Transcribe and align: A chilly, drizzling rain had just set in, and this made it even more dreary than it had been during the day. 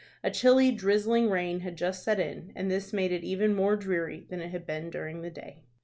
A 0.23 0.31
chilly, 0.31 0.71
drizzling 0.71 1.29
rain 1.29 1.59
had 1.59 1.75
just 1.75 2.01
set 2.01 2.19
in, 2.19 2.51
and 2.55 2.71
this 2.71 2.91
made 2.91 3.11
it 3.11 3.23
even 3.23 3.53
more 3.53 3.75
dreary 3.75 4.25
than 4.29 4.41
it 4.41 4.49
had 4.49 4.65
been 4.65 4.89
during 4.89 5.21
the 5.21 5.29
day. 5.29 5.61